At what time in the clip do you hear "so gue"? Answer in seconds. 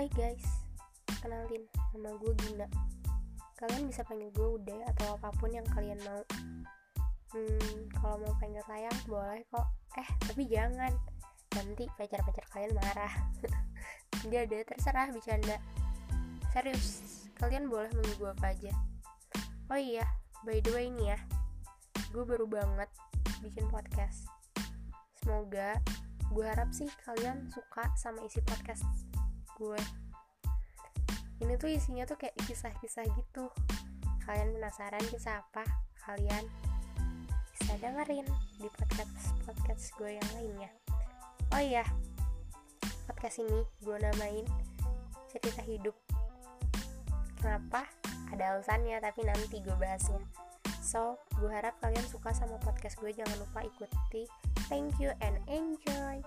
50.80-51.52